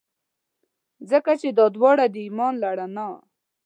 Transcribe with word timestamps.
ځکه 1.09 1.31
چي 1.41 1.49
دا 1.57 1.65
داوړه 1.75 2.05
د 2.13 2.15
ایمان 2.25 2.53
له 2.61 2.69
رڼا. 2.77 3.07